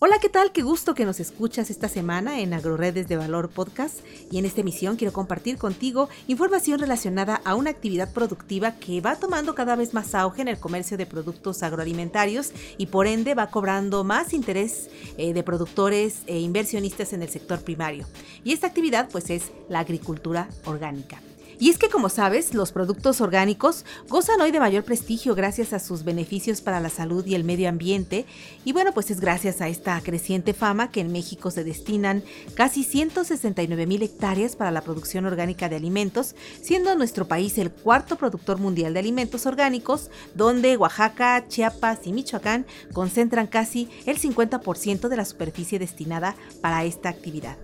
[0.00, 0.52] Hola, ¿qué tal?
[0.52, 3.98] Qué gusto que nos escuchas esta semana en AgroRedes de Valor Podcast
[4.30, 9.16] y en esta emisión quiero compartir contigo información relacionada a una actividad productiva que va
[9.16, 13.50] tomando cada vez más auge en el comercio de productos agroalimentarios y por ende va
[13.50, 18.06] cobrando más interés eh, de productores e inversionistas en el sector primario.
[18.44, 21.20] Y esta actividad pues es la agricultura orgánica.
[21.60, 25.80] Y es que como sabes, los productos orgánicos gozan hoy de mayor prestigio gracias a
[25.80, 28.26] sus beneficios para la salud y el medio ambiente.
[28.64, 32.22] Y bueno, pues es gracias a esta creciente fama que en México se destinan
[32.54, 38.16] casi 169 mil hectáreas para la producción orgánica de alimentos, siendo nuestro país el cuarto
[38.16, 45.16] productor mundial de alimentos orgánicos, donde Oaxaca, Chiapas y Michoacán concentran casi el 50% de
[45.16, 47.56] la superficie destinada para esta actividad.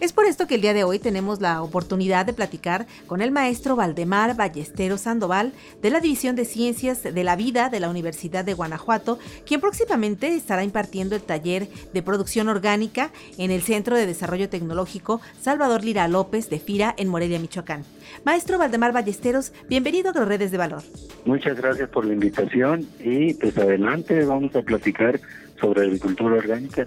[0.00, 3.30] Es por esto que el día de hoy tenemos la oportunidad de platicar con el
[3.30, 8.44] maestro Valdemar Ballesteros Sandoval de la División de Ciencias de la Vida de la Universidad
[8.44, 14.06] de Guanajuato, quien próximamente estará impartiendo el taller de producción orgánica en el Centro de
[14.06, 17.84] Desarrollo Tecnológico Salvador Lira López de FIRA en Morelia, Michoacán.
[18.24, 20.82] Maestro Valdemar Ballesteros, bienvenido a los Redes de Valor.
[21.24, 25.20] Muchas gracias por la invitación y pues adelante vamos a platicar
[25.60, 26.86] sobre agricultura orgánica.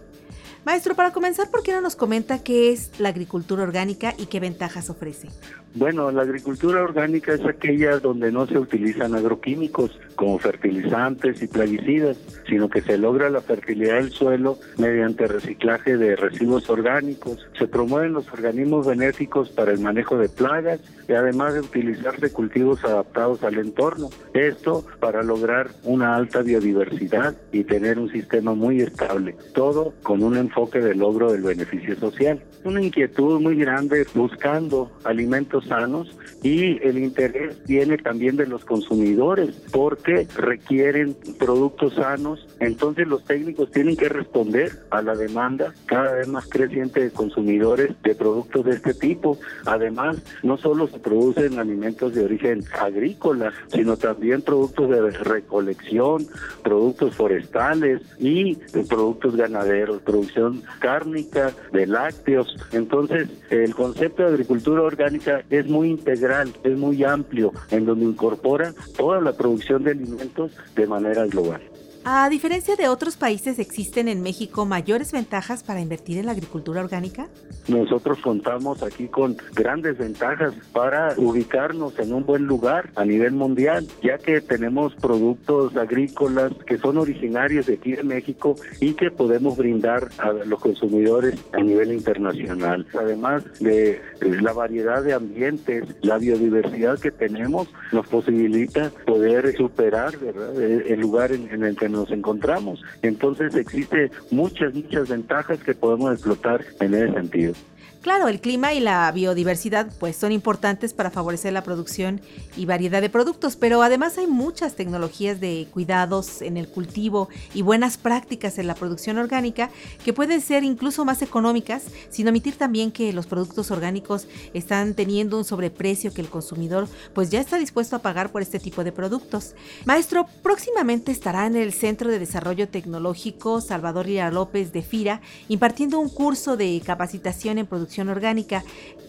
[0.65, 4.39] Maestro, para comenzar, ¿por qué no nos comenta qué es la agricultura orgánica y qué
[4.39, 5.29] ventajas ofrece?
[5.75, 12.17] Bueno, la agricultura orgánica es aquella donde no se utilizan agroquímicos como fertilizantes y plaguicidas,
[12.47, 17.47] sino que se logra la fertilidad del suelo mediante reciclaje de residuos orgánicos.
[17.57, 22.83] Se promueven los organismos benéficos para el manejo de plagas y además de utilizarse cultivos
[22.83, 24.09] adaptados al entorno.
[24.33, 29.35] Esto para lograr una alta biodiversidad y tener un sistema muy estable.
[29.53, 32.41] Todo con un enfoque de logro del beneficio social.
[32.63, 39.49] Una inquietud muy grande buscando alimentos sanos y el interés viene también de los consumidores
[39.71, 42.47] porque requieren productos sanos.
[42.59, 47.91] Entonces los técnicos tienen que responder a la demanda cada vez más creciente de consumidores
[48.03, 49.37] de productos de este tipo.
[49.65, 56.25] Además, no solo se producen alimentos de origen agrícola, sino también productos de recolección,
[56.63, 58.55] productos forestales y
[58.89, 60.38] productos ganaderos, producción
[60.79, 62.55] cárnica, de lácteos.
[62.71, 68.73] Entonces, el concepto de agricultura orgánica es muy integral, es muy amplio, en donde incorpora
[68.97, 71.61] toda la producción de alimentos de manera global.
[72.05, 76.81] A diferencia de otros países, ¿existen en México mayores ventajas para invertir en la agricultura
[76.81, 77.27] orgánica?
[77.67, 83.85] Nosotros contamos aquí con grandes ventajas para ubicarnos en un buen lugar a nivel mundial,
[84.01, 89.57] ya que tenemos productos agrícolas que son originarios de aquí de México y que podemos
[89.57, 92.87] brindar a los consumidores a nivel internacional.
[92.97, 94.01] Además de eh,
[94.41, 100.13] la variedad de ambientes, la biodiversidad que tenemos nos posibilita poder superar
[100.55, 102.81] el lugar en el que nos encontramos.
[103.01, 107.53] Entonces existe muchas, muchas ventajas que podemos explotar en ese sentido.
[108.01, 112.21] Claro, el clima y la biodiversidad pues son importantes para favorecer la producción
[112.55, 117.61] y variedad de productos, pero además hay muchas tecnologías de cuidados en el cultivo y
[117.61, 119.69] buenas prácticas en la producción orgánica
[120.05, 125.37] que pueden ser incluso más económicas, sin omitir también que los productos orgánicos están teniendo
[125.37, 128.93] un sobreprecio que el consumidor pues ya está dispuesto a pagar por este tipo de
[128.93, 129.55] productos.
[129.83, 135.99] Maestro, próximamente estará en el Centro de Desarrollo Tecnológico Salvador Lira López de FIRA impartiendo
[135.99, 138.63] un curso de capacitación en producción orgánica.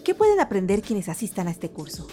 [0.04, 2.06] ¿Qué pueden aprender quienes asistan a este curso?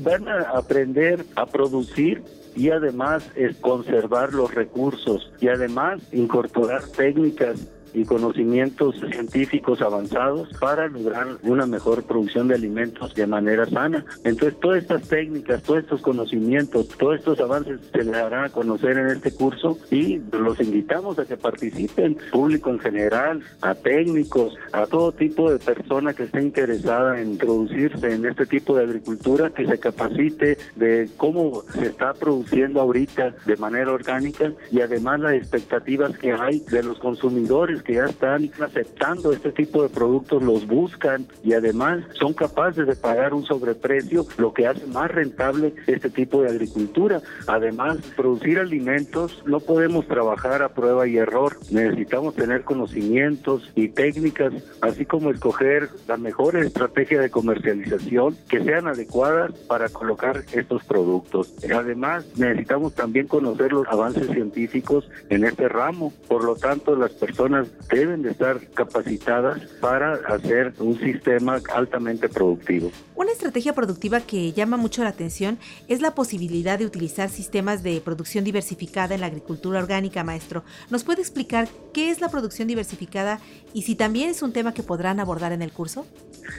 [0.00, 2.22] Van a aprender a producir
[2.56, 3.30] y además
[3.60, 12.04] conservar los recursos y además incorporar técnicas y conocimientos científicos avanzados para lograr una mejor
[12.04, 14.04] producción de alimentos de manera sana.
[14.24, 18.98] Entonces, todas estas técnicas, todos estos conocimientos, todos estos avances se les darán a conocer
[18.98, 24.86] en este curso y los invitamos a que participen, público en general, a técnicos, a
[24.86, 29.66] todo tipo de persona que esté interesada en introducirse en este tipo de agricultura, que
[29.66, 36.16] se capacite de cómo se está produciendo ahorita de manera orgánica y además las expectativas
[36.18, 41.26] que hay de los consumidores que ya están aceptando este tipo de productos los buscan
[41.42, 46.42] y además son capaces de pagar un sobreprecio, lo que hace más rentable este tipo
[46.42, 47.20] de agricultura.
[47.46, 51.56] Además, producir alimentos no podemos trabajar a prueba y error.
[51.70, 58.86] Necesitamos tener conocimientos y técnicas, así como escoger la mejor estrategia de comercialización que sean
[58.86, 61.54] adecuadas para colocar estos productos.
[61.74, 66.12] Además, necesitamos también conocer los avances científicos en este ramo.
[66.26, 72.90] Por lo tanto, las personas deben de estar capacitadas para hacer un sistema altamente productivo.
[73.14, 78.00] Una estrategia productiva que llama mucho la atención es la posibilidad de utilizar sistemas de
[78.00, 80.64] producción diversificada en la agricultura orgánica, maestro.
[80.90, 83.40] ¿Nos puede explicar qué es la producción diversificada
[83.72, 86.06] y si también es un tema que podrán abordar en el curso?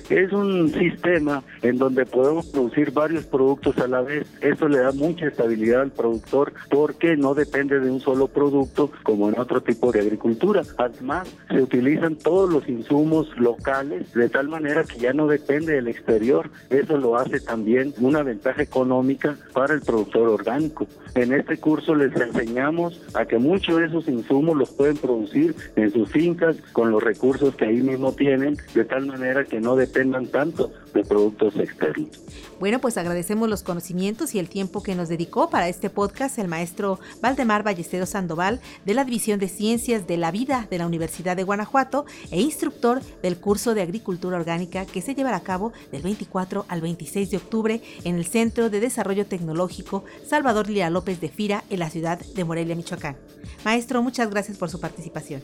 [0.09, 4.27] Es un sistema en donde podemos producir varios productos a la vez.
[4.41, 9.29] Eso le da mucha estabilidad al productor porque no depende de un solo producto como
[9.29, 10.63] en otro tipo de agricultura.
[10.77, 15.87] Además, se utilizan todos los insumos locales de tal manera que ya no depende del
[15.87, 16.49] exterior.
[16.69, 20.87] Eso lo hace también una ventaja económica para el productor orgánico.
[21.15, 25.91] En este curso les enseñamos a que muchos de esos insumos los pueden producir en
[25.91, 30.27] sus fincas con los recursos que ahí mismo tienen, de tal manera que no dependan
[30.27, 32.09] tanto de productos externos.
[32.59, 36.47] Bueno, pues agradecemos los conocimientos y el tiempo que nos dedicó para este podcast el
[36.47, 41.37] maestro Valdemar Ballesteros Sandoval de la División de Ciencias de la Vida de la Universidad
[41.37, 46.01] de Guanajuato e instructor del curso de Agricultura Orgánica que se llevará a cabo del
[46.01, 51.29] 24 al 26 de octubre en el Centro de Desarrollo Tecnológico Salvador Lira López de
[51.29, 53.15] Fira en la ciudad de Morelia, Michoacán.
[53.63, 55.41] Maestro, muchas gracias por su participación.